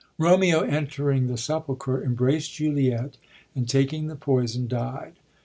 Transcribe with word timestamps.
Romeo, 0.17 0.61
entering 0.61 1.27
the 1.27 1.37
sepulchre, 1.37 2.03
embraced 2.03 2.55
Juliet, 2.55 3.17
and, 3.55 3.69
taking 3.69 4.07
the 4.07 4.15
poison, 4.15 4.67
died. 4.67 5.17